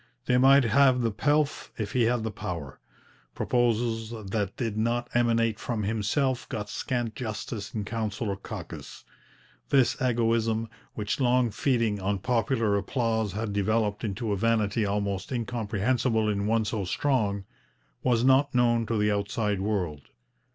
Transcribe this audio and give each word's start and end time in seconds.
They 0.25 0.39
might 0.39 0.63
have 0.63 1.01
the 1.01 1.11
pelf 1.11 1.71
if 1.77 1.91
he 1.91 2.05
had 2.05 2.23
the 2.23 2.31
power. 2.31 2.79
Proposals 3.35 4.09
that 4.31 4.57
did 4.57 4.75
not 4.75 5.07
emanate 5.13 5.59
from 5.59 5.83
himself 5.83 6.49
got 6.49 6.71
scant 6.71 7.13
justice 7.13 7.75
in 7.75 7.85
council 7.85 8.27
or 8.29 8.35
caucus. 8.35 9.03
This 9.69 9.95
egoism, 10.01 10.67
which 10.95 11.19
long 11.19 11.51
feeding 11.51 11.99
on 12.01 12.17
popular 12.17 12.75
applause 12.77 13.33
had 13.33 13.53
developed 13.53 14.03
into 14.03 14.31
a 14.31 14.35
vanity 14.37 14.85
almost 14.87 15.31
incomprehensible 15.31 16.27
in 16.27 16.47
one 16.47 16.65
so 16.65 16.83
strong, 16.83 17.43
was 18.01 18.23
not 18.23 18.55
known 18.55 18.87
to 18.87 18.97
the 18.97 19.11
outside 19.11 19.59
world. 19.61 20.07